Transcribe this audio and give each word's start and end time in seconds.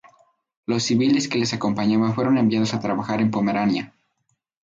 Los 0.65 0.81
civiles 0.81 1.27
que 1.27 1.37
les 1.37 1.53
acompañaban 1.53 2.15
fueron 2.15 2.39
enviados 2.39 2.73
a 2.73 2.79
trabajar 2.79 3.21
en 3.21 3.29
Pomerania. 3.29 3.93